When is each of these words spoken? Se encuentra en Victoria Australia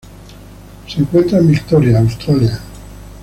Se 0.87 0.99
encuentra 0.99 1.37
en 1.37 1.47
Victoria 1.51 1.99
Australia 1.99 2.59